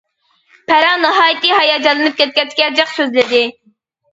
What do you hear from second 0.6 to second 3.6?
پەرەڭ ناھايىتى ھاياجانلىنىپ كەتكەچكە جىق سۆزلىدى.